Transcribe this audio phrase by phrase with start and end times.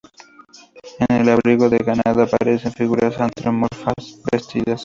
[0.99, 4.79] En el abrigo del Ganado aparecen figuras antropomorfas vestidas.